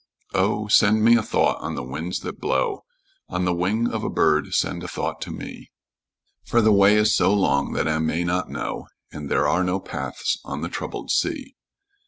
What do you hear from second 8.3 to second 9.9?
know, And there are no